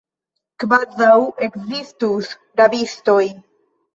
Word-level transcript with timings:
Kvazaŭ 0.63 1.17
ekzistus 1.49 2.31
rabistoj! 2.61 3.21